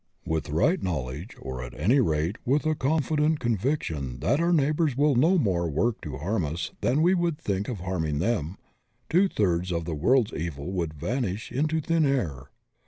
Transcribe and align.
With 0.25 0.49
right 0.49 0.81
knowledge, 0.81 1.37
or 1.39 1.61
at 1.63 1.79
any 1.79 1.99
rate 1.99 2.37
with 2.43 2.65
a 2.65 2.73
confident 2.73 3.39
conviction 3.39 4.19
that 4.21 4.39
our 4.39 4.51
neighbors 4.51 4.97
will 4.97 5.13
no 5.15 5.37
more 5.37 5.69
work 5.69 6.03
harm 6.07 6.41
to 6.41 6.47
us 6.47 6.71
than 6.81 7.03
we 7.03 7.13
would 7.13 7.37
think 7.37 7.67
of 7.69 7.81
harming 7.81 8.17
them, 8.17 8.57
two 9.11 9.27
thirds 9.27 9.71
of 9.71 9.85
the 9.85 9.93
world*s 9.93 10.33
evil 10.35 10.71
would 10.71 10.95
vanish 10.95 11.51
into 11.51 11.79
thin 11.81 12.03
air. 12.07 12.47